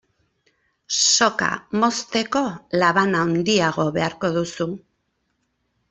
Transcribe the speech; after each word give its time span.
Soka 0.99 1.49
mozteko 1.85 2.43
laban 2.85 3.17
handiago 3.23 3.89
beharko 4.01 4.35
duzu. 4.41 4.73